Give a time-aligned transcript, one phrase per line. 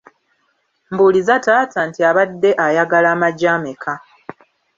[0.91, 3.93] Mbuuliza taata nti abadde ayagala amagi ameka?